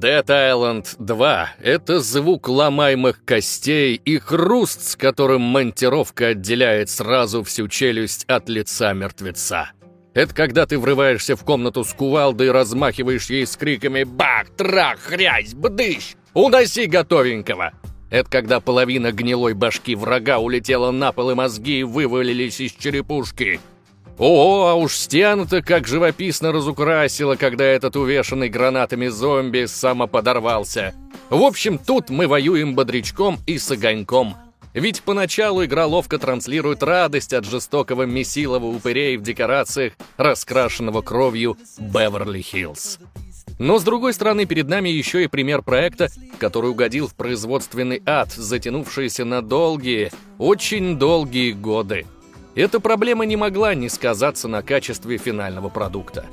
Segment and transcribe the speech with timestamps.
[0.00, 7.68] Dead Island 2— это звук ломаемых костей и хруст, с которым монтировка отделяет сразу всю
[7.68, 9.72] челюсть от лица мертвеца.
[10.14, 14.48] Это когда ты врываешься в комнату с кувалдой и размахиваешь ей с криками «Бах!
[14.56, 15.00] Трах!
[15.00, 15.52] Хрясь!
[15.52, 16.14] Бдыщ!
[16.32, 17.72] Уноси готовенького!»
[18.10, 23.60] Это когда половина гнилой башки врага улетела на пол и мозги вывалились из черепушки.
[24.22, 30.94] О, а уж стену-то как живописно разукрасило, когда этот увешанный гранатами зомби самоподорвался.
[31.30, 34.36] В общем, тут мы воюем бодрячком и с огоньком.
[34.74, 42.98] Ведь поначалу игра ловко транслирует радость от жестокого месилова упырей в декорациях, раскрашенного кровью Беверли-Хиллз.
[43.58, 48.30] Но, с другой стороны, перед нами еще и пример проекта, который угодил в производственный ад,
[48.32, 52.04] затянувшийся на долгие, очень долгие годы.
[52.54, 56.26] Эта проблема не могла не сказаться на качестве финального продукта.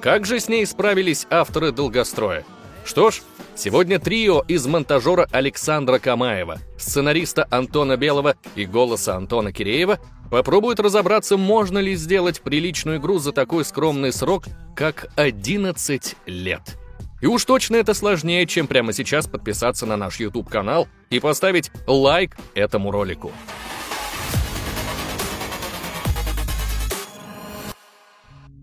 [0.00, 2.44] Как же с ней справились авторы «Долгостроя»?
[2.84, 3.22] Что ж,
[3.54, 9.98] сегодня трио из монтажера Александра Камаева, сценариста Антона Белого и голоса Антона Киреева
[10.30, 14.44] попробует разобраться, можно ли сделать приличную игру за такой скромный срок,
[14.76, 16.76] как 11 лет.
[17.22, 22.36] И уж точно это сложнее, чем прямо сейчас подписаться на наш YouTube-канал и поставить лайк
[22.54, 23.32] этому ролику.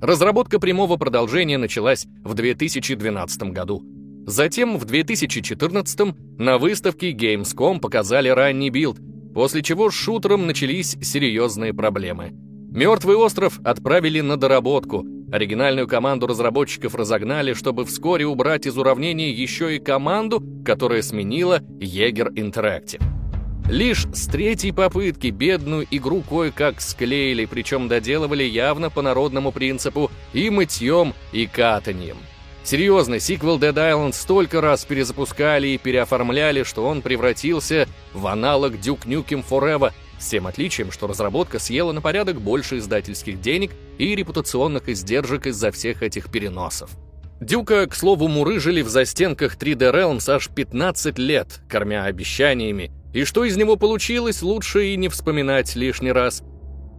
[0.02, 3.84] Разработка прямого продолжения началась в 2012 году.
[4.26, 8.98] Затем в 2014 на выставке Gamescom показали ранний билд,
[9.36, 12.32] после чего с шутером начались серьезные проблемы.
[12.72, 15.06] «Мертвый остров» отправили на доработку.
[15.32, 22.34] Оригинальную команду разработчиков разогнали, чтобы вскоре убрать из уравнения еще и команду, которая сменила Yager
[22.34, 23.21] Interactive.
[23.70, 30.50] Лишь с третьей попытки бедную игру кое-как склеили, причем доделывали явно по народному принципу и
[30.50, 32.18] мытьем, и катанием.
[32.64, 39.06] Серьезно, сиквел Dead Island столько раз перезапускали и переоформляли, что он превратился в аналог Duke
[39.06, 44.90] Nukem Forever, с тем отличием, что разработка съела на порядок больше издательских денег и репутационных
[44.90, 46.92] издержек из-за всех этих переносов.
[47.40, 53.44] Дюка, к слову, мурыжили в застенках 3D Realms аж 15 лет, кормя обещаниями, и что
[53.44, 56.44] из него получилось, лучше и не вспоминать лишний раз.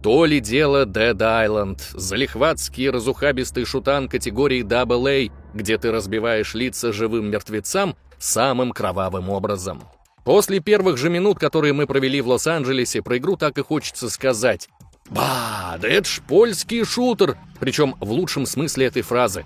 [0.03, 7.31] То ли дело Dead Island, залихватский разухабистый шутан категории AA, где ты разбиваешь лица живым
[7.31, 9.81] мертвецам самым кровавым образом.
[10.25, 14.69] После первых же минут, которые мы провели в Лос-Анджелесе, про игру так и хочется сказать
[15.09, 19.45] «Ба, да это ж польский шутер!» Причем в лучшем смысле этой фразы.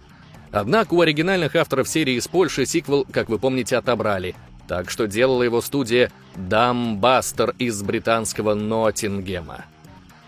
[0.51, 4.35] Однако у оригинальных авторов серии из Польши сиквел, как вы помните, отобрали–
[4.67, 9.65] так что делала его студия Дамбастер из британского Ноттингема.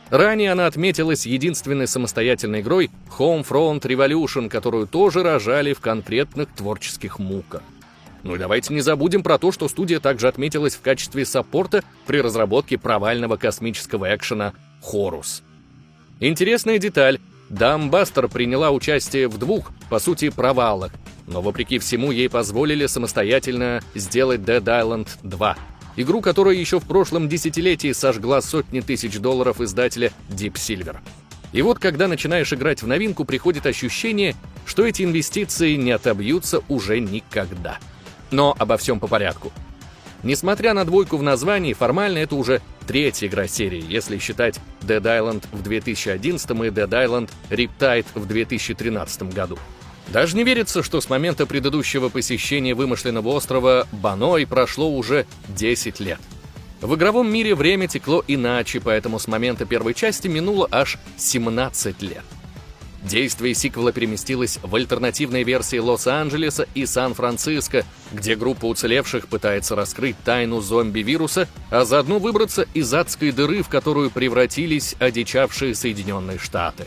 [0.10, 7.62] Ранее она отметилась единственной самостоятельной игрой Homefront Revolution, которую тоже рожали в конкретных творческих муках.
[8.24, 12.22] Ну и давайте не забудем про то, что студия также отметилась в качестве саппорта при
[12.22, 15.44] разработке провального космического экшена «Хорус».
[16.20, 17.20] Интересная деталь.
[17.50, 20.92] Дамбастер приняла участие в двух, по сути, провалах,
[21.30, 25.58] но вопреки всему ей позволили самостоятельно сделать Dead Island 2,
[25.96, 30.98] игру, которая еще в прошлом десятилетии сожгла сотни тысяч долларов издателя Deep Silver.
[31.52, 34.36] И вот когда начинаешь играть в новинку, приходит ощущение,
[34.66, 37.80] что эти инвестиции не отобьются уже никогда.
[38.32, 39.52] Но обо всем по порядку.
[40.22, 45.46] Несмотря на двойку в названии, формально это уже третья игра серии, если считать Dead Island
[45.52, 49.58] в 2011 и Dead Island Riptide в 2013 году.
[50.12, 56.20] Даже не верится, что с момента предыдущего посещения вымышленного острова Баной прошло уже 10 лет.
[56.82, 62.24] В игровом мире время текло иначе, поэтому с момента первой части минуло аж 17 лет.
[63.04, 70.60] Действие сиквела переместилось в альтернативные версии Лос-Анджелеса и Сан-Франциско, где группа уцелевших пытается раскрыть тайну
[70.60, 76.86] зомби-вируса, а заодно выбраться из адской дыры, в которую превратились одичавшие Соединенные Штаты.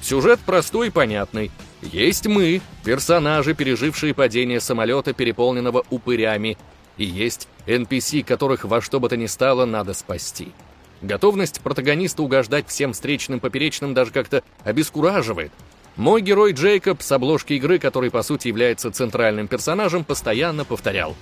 [0.00, 1.50] Сюжет простой и понятный.
[1.82, 6.56] Есть мы, персонажи, пережившие падение самолета, переполненного упырями,
[6.96, 10.52] и есть NPC, которых во что бы то ни стало надо спасти.
[11.00, 15.50] Готовность протагониста угождать всем встречным поперечным даже как-то обескураживает.
[15.96, 21.16] Мой герой Джейкоб с обложки игры, который по сути является центральным персонажем, постоянно повторял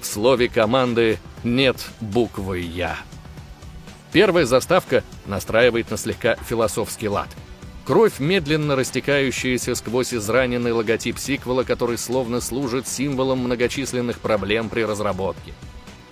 [0.00, 2.98] «В слове команды нет буквы «Я».
[4.12, 7.28] Первая заставка настраивает на слегка философский лад–
[7.84, 15.54] Кровь, медленно растекающаяся сквозь израненный логотип сиквела, который словно служит символом многочисленных проблем при разработке.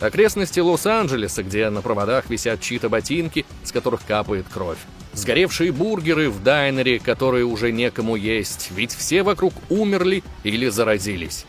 [0.01, 4.79] Окрестности Лос-Анджелеса, где на проводах висят чьи-то ботинки, с которых капает кровь.
[5.13, 11.45] Сгоревшие бургеры в дайнере, которые уже некому есть, ведь все вокруг умерли или заразились.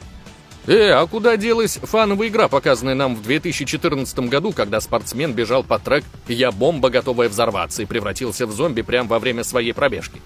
[0.70, 5.80] Э, а куда делась фановая игра, показанная нам в 2014 году, когда спортсмен бежал по
[5.80, 10.22] трек «Я бомба, готовая взорваться» и превратился в зомби прямо во время своей пробежки?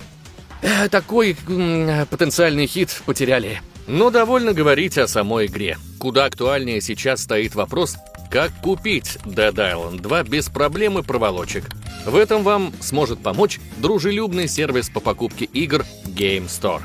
[0.62, 3.62] Э, такой м, потенциальный хит потеряли.
[3.88, 5.78] Но довольно говорить о самой игре.
[5.98, 7.96] Куда актуальнее сейчас стоит вопрос,
[8.30, 11.70] как купить Dead Island 2 без проблем и проволочек.
[12.06, 16.82] В этом вам сможет помочь дружелюбный сервис по покупке игр Game Store.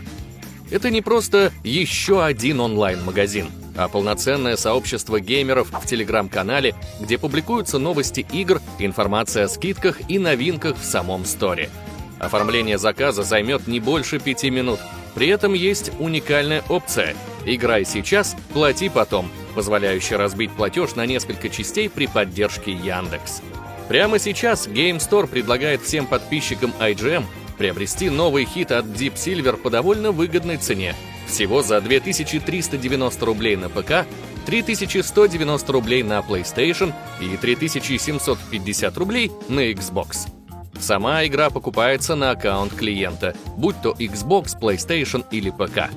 [0.70, 8.26] Это не просто еще один онлайн-магазин, а полноценное сообщество геймеров в телеграм-канале, где публикуются новости
[8.32, 11.70] игр, информация о скидках и новинках в самом сторе.
[12.18, 14.80] Оформление заказа займет не больше пяти минут.
[15.14, 17.16] При этом есть уникальная опция
[17.46, 23.42] «Играй сейчас, плати потом», позволяющая разбить платеж на несколько частей при поддержке Яндекс.
[23.88, 27.24] Прямо сейчас Game Store предлагает всем подписчикам IGM
[27.58, 30.94] приобрести новый хит от Deep Silver по довольно выгодной цене.
[31.26, 34.06] Всего за 2390 рублей на ПК,
[34.46, 40.28] 3190 рублей на PlayStation и 3750 рублей на Xbox.
[40.78, 45.90] Сама игра покупается на аккаунт клиента, будь то Xbox, PlayStation или ПК.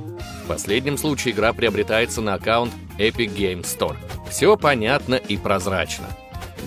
[0.43, 3.95] В последнем случае игра приобретается на аккаунт Epic Games Store.
[4.29, 6.07] Все понятно и прозрачно.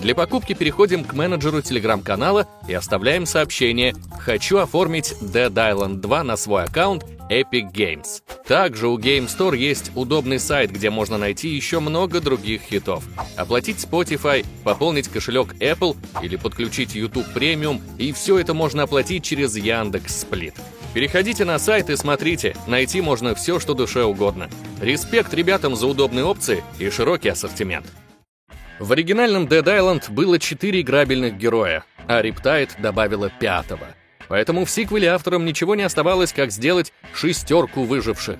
[0.01, 6.37] Для покупки переходим к менеджеру телеграм-канала и оставляем сообщение «Хочу оформить Dead Island 2 на
[6.37, 8.21] свой аккаунт Epic Games».
[8.47, 13.03] Также у Game Store есть удобный сайт, где можно найти еще много других хитов.
[13.35, 19.57] Оплатить Spotify, пополнить кошелек Apple или подключить YouTube Premium, и все это можно оплатить через
[19.57, 20.53] Яндекс Сплит.
[20.93, 24.49] Переходите на сайт и смотрите, найти можно все, что душе угодно.
[24.79, 27.85] Респект ребятам за удобные опции и широкий ассортимент.
[28.79, 33.87] В оригинальном Dead Island было четыре играбельных героя, а Riptide добавила пятого.
[34.27, 38.37] Поэтому в сиквеле авторам ничего не оставалось, как сделать шестерку выживших.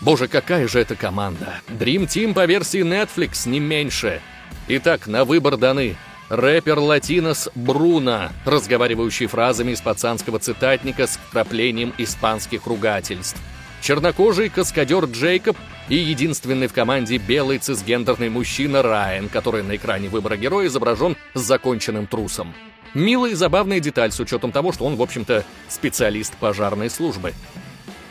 [0.00, 1.60] Боже, какая же это команда!
[1.68, 4.20] Dream Team по версии Netflix, не меньше.
[4.68, 5.96] Итак, на выбор даны
[6.28, 13.40] рэпер Латинос Бруно, разговаривающий фразами из пацанского цитатника с вкраплением испанских ругательств.
[13.80, 15.56] Чернокожий каскадер Джейкоб
[15.88, 21.40] и единственный в команде белый цисгендерный мужчина Райан, который на экране выбора героя изображен с
[21.40, 22.52] законченным трусом.
[22.94, 27.34] Милая и забавная деталь с учетом того, что он, в общем-то, специалист пожарной службы.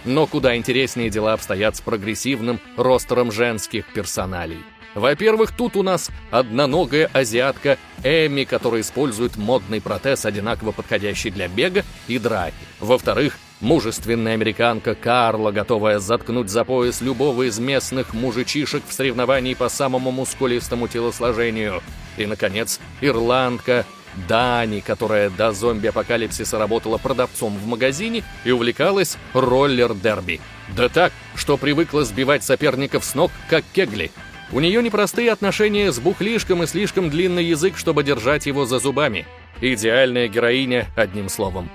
[0.05, 4.59] Но куда интереснее дела обстоят с прогрессивным ростером женских персоналей.
[4.95, 11.83] Во-первых, тут у нас одноногая азиатка Эми, которая использует модный протез, одинаково подходящий для бега
[12.07, 12.55] и драки.
[12.79, 19.67] Во-вторых, Мужественная американка Карла, готовая заткнуть за пояс любого из местных мужичишек в соревновании по
[19.67, 21.81] самому мускулистому телосложению.
[22.17, 23.85] И, наконец, ирландка
[24.27, 30.39] Дани, которая до зомби-апокалипсиса работала продавцом в магазине и увлекалась роллер-дерби.
[30.75, 34.11] Да так, что привыкла сбивать соперников с ног, как кегли.
[34.51, 39.25] У нее непростые отношения с бухлишком и слишком длинный язык, чтобы держать его за зубами.
[39.61, 41.69] Идеальная героиня, одним словом.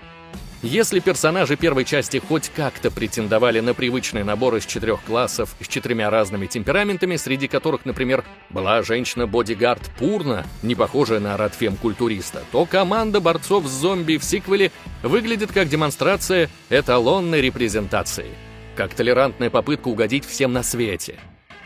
[0.63, 6.09] Если персонажи первой части хоть как-то претендовали на привычный набор из четырех классов с четырьмя
[6.09, 13.67] разными темпераментами, среди которых, например, была женщина-бодигард Пурна, не похожая на радфем-культуриста, то команда борцов
[13.67, 14.71] с зомби в сиквеле
[15.03, 18.31] выглядит как демонстрация эталонной репрезентации.
[18.77, 21.17] Как толерантная попытка угодить всем на свете.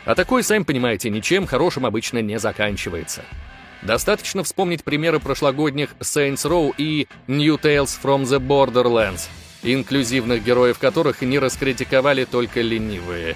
[0.05, 3.21] А такой, сами понимаете, ничем хорошим обычно не заканчивается.
[3.83, 9.29] Достаточно вспомнить примеры прошлогодних Saints Row и New Tales from the Borderlands,
[9.63, 13.35] инклюзивных героев которых не раскритиковали только ленивые.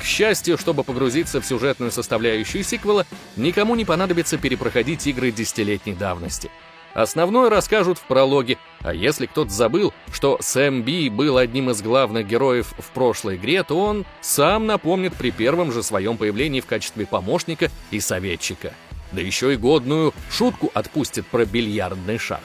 [0.00, 3.04] К счастью, чтобы погрузиться в сюжетную составляющую сиквела,
[3.36, 6.50] никому не понадобится перепроходить игры десятилетней давности.
[6.94, 12.26] Основное расскажут в прологе, а если кто-то забыл, что Сэм Би был одним из главных
[12.26, 17.06] героев в прошлой игре, то он сам напомнит при первом же своем появлении в качестве
[17.06, 18.72] помощника и советчика
[19.12, 22.40] да еще и годную шутку отпустит про бильярдный шар.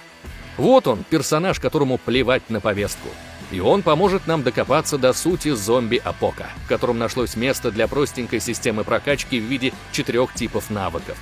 [0.57, 3.09] Вот он, персонаж, которому плевать на повестку.
[3.51, 8.83] И он поможет нам докопаться до сути зомби-апока, в котором нашлось место для простенькой системы
[8.83, 11.17] прокачки в виде четырех типов навыков.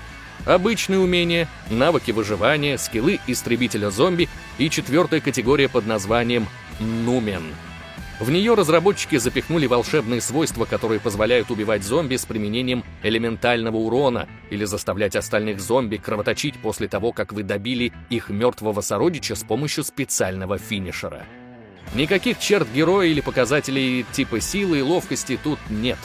[0.45, 6.47] Обычные умения, навыки выживания, скиллы истребителя зомби и четвертая категория под названием
[6.79, 7.43] «Нумен».
[8.21, 14.63] В нее разработчики запихнули волшебные свойства, которые позволяют убивать зомби с применением элементального урона или
[14.63, 20.59] заставлять остальных зомби кровоточить после того, как вы добили их мертвого сородича с помощью специального
[20.59, 21.25] финишера.
[21.95, 25.97] Никаких черт героя или показателей типа силы и ловкости тут нет.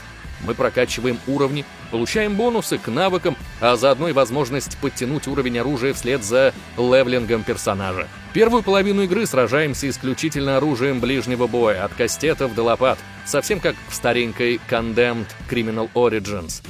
[0.46, 6.24] Мы прокачиваем уровни, получаем бонусы к навыкам, а заодно и возможность подтянуть уровень оружия вслед
[6.24, 8.08] за левлингом персонажа.
[8.36, 13.94] Первую половину игры сражаемся исключительно оружием ближнего боя, от кастетов до лопат, совсем как в
[13.94, 16.62] старенькой Condemned Criminal Origins.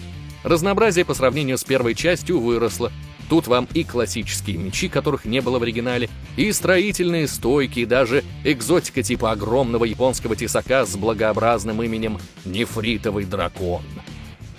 [0.44, 2.92] Разнообразие по сравнению с первой частью выросло,
[3.28, 8.22] Тут вам и классические мечи, которых не было в оригинале, и строительные стойки, и даже
[8.44, 13.82] экзотика типа огромного японского тесака с благообразным именем «Нефритовый дракон».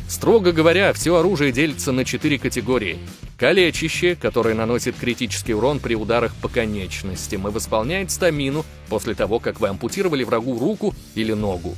[0.07, 2.97] Строго говоря, все оружие делится на четыре категории.
[3.37, 9.59] Калечище, которое наносит критический урон при ударах по конечностям и восполняет стамину после того, как
[9.59, 11.75] вы ампутировали врагу руку или ногу.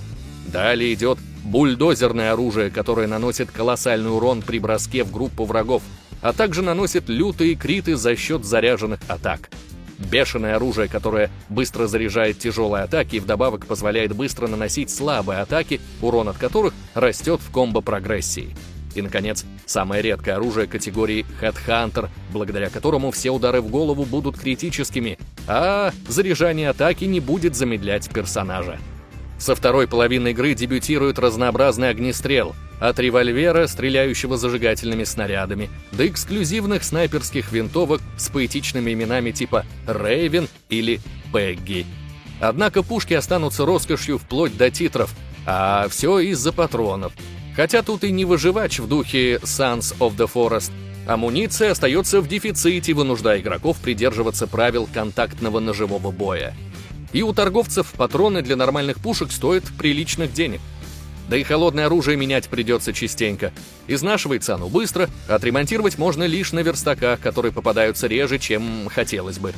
[0.48, 5.82] Далее идет бульдозерное оружие, которое наносит колоссальный урон при броске в группу врагов,
[6.22, 9.50] а также наносит лютые криты за счет заряженных атак.
[10.00, 16.30] Бешеное оружие, которое быстро заряжает тяжелые атаки и вдобавок позволяет быстро наносить слабые атаки, урон
[16.30, 18.56] от которых растет в комбо-прогрессии.
[18.96, 25.20] И, наконец, самое редкое оружие категории Headhunter, благодаря которому все удары в голову будут критическими,
[25.48, 28.80] а заряжание атаки не будет замедлять персонажа.
[29.38, 37.52] Со второй половины игры дебютирует разнообразный огнестрел— от револьвера, стреляющего зажигательными снарядами, до эксклюзивных снайперских
[37.52, 41.02] винтовок с поэтичными именами типа «Рейвен» или
[41.34, 41.86] «Пегги».
[42.40, 45.14] Однако пушки останутся роскошью вплоть до титров,
[45.46, 47.12] а все из-за патронов.
[47.56, 50.72] Хотя тут и не выживач в духе Sons of the Forest.
[51.06, 56.56] Амуниция остается в дефиците, вынуждая игроков придерживаться правил контактного ножевого боя.
[57.12, 60.62] И у торговцев патроны для нормальных пушек стоят приличных денег–
[61.30, 63.54] да и холодное оружие менять придется частенько.
[63.88, 69.54] Изнашивается оно быстро, отремонтировать можно лишь на верстаках, которые попадаются реже, чем хотелось бы.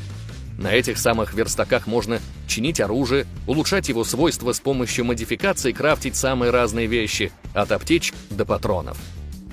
[0.58, 6.52] На этих самых верстаках можно чинить оружие, улучшать его свойства с помощью модификаций, крафтить самые
[6.52, 8.98] разные вещи, от аптечек до патронов.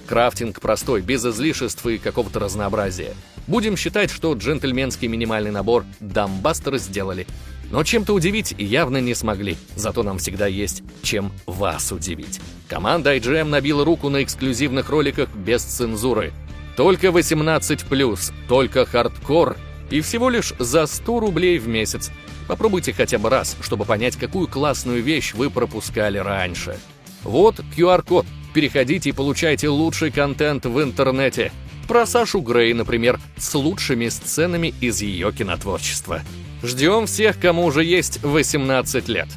[0.06, 3.14] Крафтинг простой, без излишеств и какого-то разнообразия.
[3.46, 7.26] Будем считать, что джентльменский минимальный набор «Dambuster» сделали.
[7.70, 12.40] Но чем-то удивить явно не смогли, зато нам всегда есть чем вас удивить.
[12.66, 16.32] Команда IGM набила руку на эксклюзивных роликах без цензуры.
[16.76, 19.56] Только 18+, только хардкор
[19.90, 22.10] и всего лишь за 100 рублей в месяц.
[22.46, 26.78] Попробуйте хотя бы раз, чтобы понять, какую классную вещь вы пропускали раньше.
[27.22, 28.26] Вот QR-код.
[28.54, 31.52] Переходите и получайте лучший контент в интернете.
[31.86, 36.22] Про Сашу Грей, например, с лучшими сценами из ее кинотворчества.
[36.62, 39.28] Ждем всех, кому уже есть 18 лет.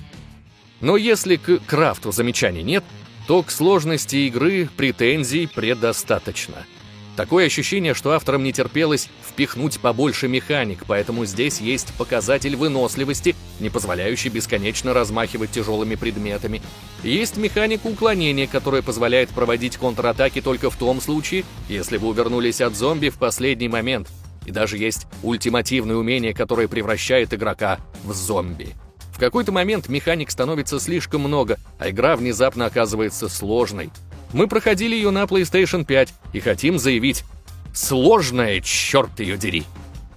[0.79, 2.83] Но если к крафту замечаний нет,
[3.27, 6.65] то к сложности игры претензий предостаточно.
[7.15, 13.69] Такое ощущение, что авторам не терпелось впихнуть побольше механик, поэтому здесь есть показатель выносливости, не
[13.69, 16.61] позволяющий бесконечно размахивать тяжелыми предметами.
[17.03, 22.75] Есть механика уклонения, которая позволяет проводить контратаки только в том случае, если вы увернулись от
[22.75, 24.07] зомби в последний момент–
[24.45, 28.69] и даже есть ультимативное умение, которое превращает игрока в зомби.
[29.11, 33.91] В какой-то момент механик становится слишком много, а игра внезапно оказывается сложной.
[34.33, 37.23] Мы проходили ее на PlayStation 5 и хотим заявить
[37.73, 39.65] «Сложная, черт ее дери!»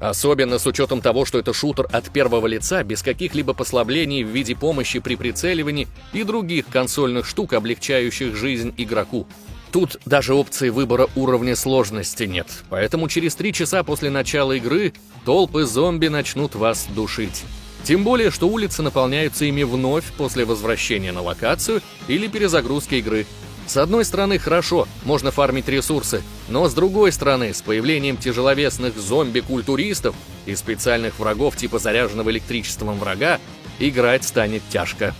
[0.01, 4.55] Особенно с учетом того, что это шутер от первого лица, без каких-либо послаблений в виде
[4.55, 9.27] помощи при прицеливании и других консольных штук, облегчающих жизнь игроку.
[9.75, 14.93] Тут даже опции выбора уровня сложности нет, поэтому через три часа после начала игры
[15.25, 17.43] толпы зомби начнут вас душить.
[17.83, 23.27] Тем более, что улицы наполняются ими вновь после возвращения на локацию или перезагрузки игры.
[23.67, 30.15] С одной стороны, хорошо, можно фармить ресурсы, но с другой стороны, с появлением тяжеловесных зомби-культуристов
[30.47, 33.41] и специальных врагов типа заряженного электричеством врага,
[33.81, 35.17] играть станет тяжко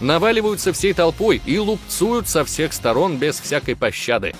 [0.00, 4.34] наваливаются всей толпой и лупцуют со всех сторон без всякой пощады.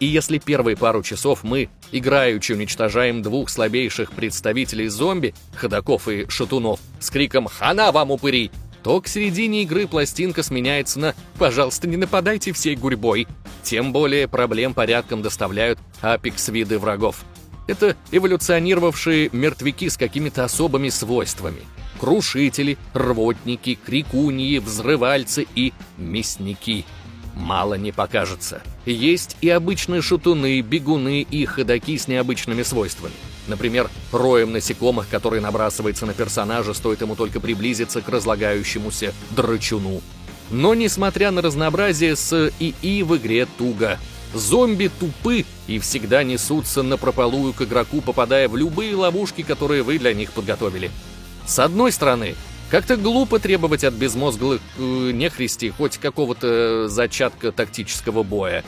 [0.00, 6.80] И если первые пару часов мы, играючи, уничтожаем двух слабейших представителей зомби, ходаков и шатунов,
[7.00, 8.50] с криком «Хана вам, упыри!»,
[8.84, 13.26] то к середине игры пластинка сменяется на «Пожалуйста, не нападайте всей гурьбой».
[13.64, 17.24] Тем более проблем порядком доставляют апекс-виды врагов.
[17.66, 21.62] Это эволюционировавшие мертвяки с какими-то особыми свойствами–
[21.98, 26.84] крушители, рвотники, крикуньи, взрывальцы и мясники.
[27.34, 28.62] Мало не покажется.
[28.84, 33.14] Есть и обычные шутуны, бегуны и ходаки с необычными свойствами.
[33.46, 40.02] Например, роем насекомых, который набрасывается на персонажа, стоит ему только приблизиться к разлагающемуся драчуну.
[40.50, 43.98] Но, несмотря на разнообразие, с ИИ в игре туго.
[44.34, 49.98] Зомби тупы и всегда несутся на прополую к игроку, попадая в любые ловушки, которые вы
[49.98, 50.90] для них подготовили.
[51.48, 52.34] С одной стороны,
[52.70, 58.62] как-то глупо требовать от безмозглых э, нехристи хоть какого-то зачатка тактического боя.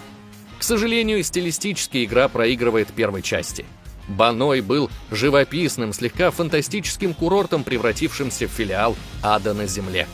[0.59, 3.67] К сожалению, стилистически игра проигрывает первой части.
[4.09, 10.09] Баной был живописным, слегка фантастическим курортом, превратившимся в филиал ада на земле.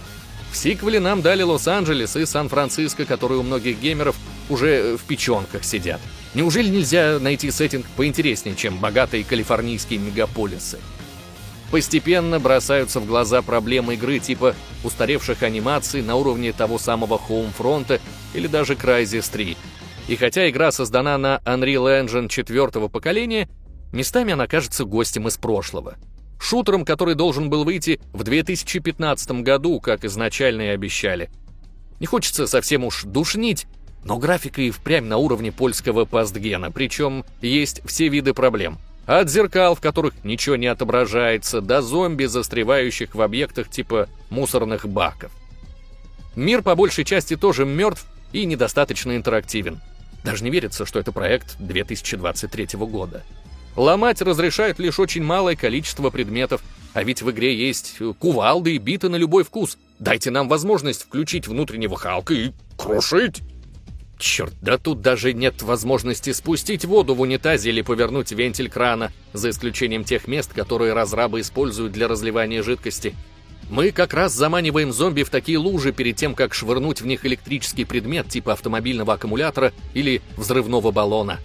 [0.50, 4.16] В сиквеле нам дали Лос-Анджелес и Сан-Франциско, которые у многих геймеров
[4.48, 6.00] уже в печенках сидят.
[6.34, 10.80] Неужели нельзя найти сеттинг поинтереснее, чем богатые калифорнийские мегаполисы?
[11.70, 14.54] Постепенно бросаются в глаза проблемы игры типа
[14.84, 18.00] устаревших анимаций на уровне того самого Homefront
[18.34, 19.56] или даже Crysis 3.
[20.08, 23.48] И хотя игра создана на Unreal Engine четвертого поколения,
[23.92, 25.96] местами она кажется гостем из прошлого.
[26.38, 31.30] Шутером, который должен был выйти в 2015 году, как изначально и обещали.
[31.98, 33.66] Не хочется совсем уж душнить,
[34.04, 38.78] но графика и впрямь на уровне польского пастгена, причем есть все виды проблем.
[39.06, 45.30] От зеркал, в которых ничего не отображается, до зомби, застревающих в объектах типа мусорных баков.
[46.34, 49.80] Мир по большей части тоже мертв и недостаточно интерактивен.
[50.24, 53.22] Даже не верится, что это проект 2023 года.
[53.76, 56.62] Ломать разрешают лишь очень малое количество предметов,
[56.94, 59.78] а ведь в игре есть кувалды и биты на любой вкус.
[59.98, 63.42] Дайте нам возможность включить внутреннего Халка и крушить.
[64.18, 69.50] Черт, да тут даже нет возможности спустить воду в унитазе или повернуть вентиль крана, за
[69.50, 73.14] исключением тех мест, которые разрабы используют для разливания жидкости.
[73.68, 77.84] Мы как раз заманиваем зомби в такие лужи перед тем, как швырнуть в них электрический
[77.84, 81.38] предмет типа автомобильного аккумулятора или взрывного баллона.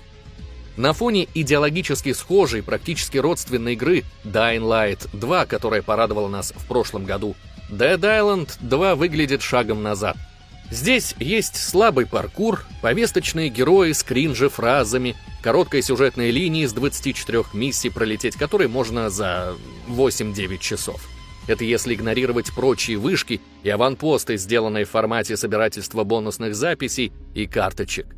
[0.78, 7.04] На фоне идеологически схожей, практически родственной игры Dying Light 2, которая порадовала нас в прошлом
[7.04, 7.36] году,
[7.70, 10.16] Dead Island 2 выглядит шагом назад–
[10.72, 17.90] Здесь есть слабый паркур, повесточные герои с кринжи фразами, короткая сюжетная линия из 24 миссий,
[17.90, 19.56] пролететь которые можно за
[19.90, 21.06] 8-9 часов.
[21.48, 28.16] Это если игнорировать прочие вышки и аванпосты, сделанные в формате собирательства бонусных записей и карточек.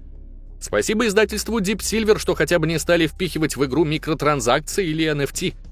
[0.61, 5.55] Спасибо издательству Deep Silver, что хотя бы не стали впихивать в игру микротранзакции или NFT–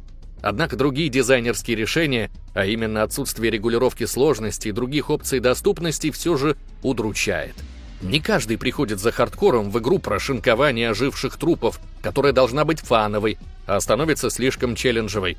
[0.42, 6.58] Однако другие дизайнерские решения, а именно отсутствие регулировки сложности и других опций доступности, все же
[6.82, 7.56] удручает.
[8.02, 13.38] Не каждый приходит за хардкором в игру про шинкование оживших трупов, которая должна быть фановой,
[13.68, 15.38] а становится слишком челленджевой.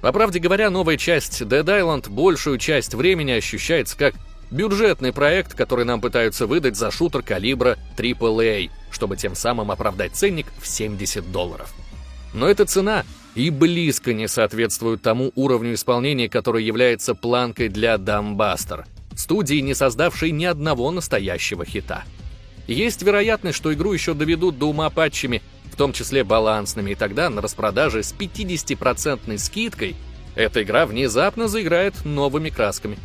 [0.00, 4.14] По правде говоря, новая часть Dead Island большую часть времени ощущается как
[4.52, 10.46] бюджетный проект, который нам пытаются выдать за шутер калибра AAA, чтобы тем самым оправдать ценник
[10.60, 11.74] в 70 долларов.
[12.32, 13.04] Но эта цена
[13.40, 18.84] и близко не соответствуют тому уровню исполнения, который является планкой для Дамбастер,
[19.16, 22.04] студии, не создавшей ни одного настоящего хита.
[22.66, 25.40] Есть вероятность, что игру еще доведут до ума патчами,
[25.72, 29.96] в том числе балансными, и тогда на распродаже с 50% скидкой
[30.34, 32.98] эта игра внезапно заиграет новыми красками.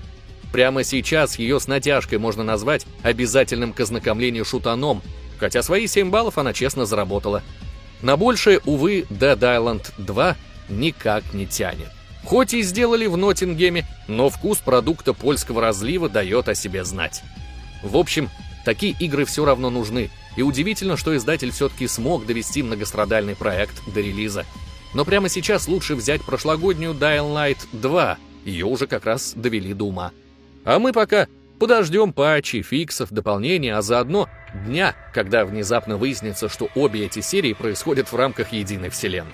[0.51, 5.01] Прямо сейчас ее с натяжкой можно назвать обязательным к ознакомлению шутаном,
[5.39, 7.41] хотя свои 7 баллов она честно заработала–
[8.01, 10.35] на большее, увы, Dead Island 2
[10.69, 11.89] никак не тянет.
[12.23, 17.23] Хоть и сделали в Ноттингеме, но вкус продукта польского разлива дает о себе знать.
[17.83, 18.29] В общем,
[18.65, 24.01] такие игры все равно нужны, и удивительно, что издатель все-таки смог довести многострадальный проект до
[24.01, 24.45] релиза.
[24.93, 29.85] Но прямо сейчас лучше взять прошлогоднюю Dying Light 2, ее уже как раз довели до
[29.85, 30.11] ума.
[30.63, 31.27] А мы пока
[31.59, 34.29] подождем патчи, фиксов, дополнений, а заодно
[34.65, 39.31] дня, когда внезапно выяснится, что обе эти серии происходят в рамках единой вселенной.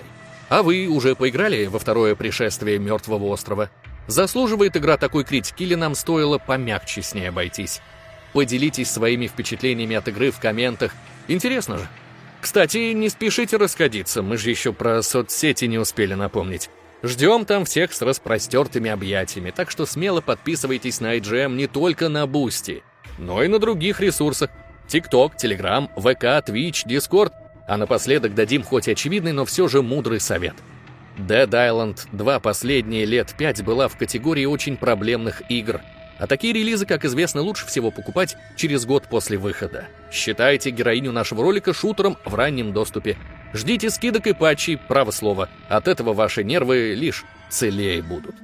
[0.48, 3.70] А вы уже поиграли во второе пришествие Мертвого острова?
[4.06, 7.80] Заслуживает игра такой критики или нам стоило помягче с ней обойтись?
[8.32, 10.92] Поделитесь своими впечатлениями от игры в комментах.
[11.28, 11.88] Интересно же.
[12.40, 16.68] Кстати, не спешите расходиться, мы же еще про соцсети не успели напомнить.
[17.02, 22.26] Ждем там всех с распростертыми объятиями, так что смело подписывайтесь на IGM не только на
[22.28, 22.84] Boosty,
[23.18, 24.50] но и на других ресурсах,
[24.86, 27.32] TikTok, Telegram, ВК, Twitch, Discord.
[27.66, 30.54] А напоследок дадим хоть очевидный, но все же мудрый совет.
[31.16, 35.80] Dead Island 2 последние лет 5 была в категории очень проблемных игр.
[36.18, 39.86] А такие релизы, как известно, лучше всего покупать через год после выхода.
[40.10, 43.16] Считайте героиню нашего ролика шутером в раннем доступе.
[43.54, 45.48] Ждите скидок и патчей, право слово.
[45.68, 48.34] От этого ваши нервы лишь целее будут.